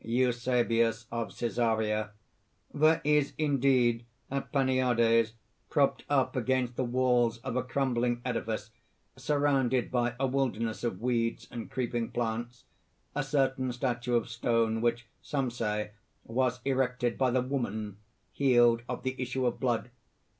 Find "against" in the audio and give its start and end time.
6.35-6.75